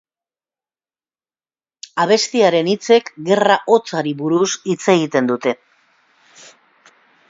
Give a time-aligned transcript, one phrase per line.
[2.05, 5.59] Abestiaren hitzek Gerra Hotzari buruz hitz egiten dute.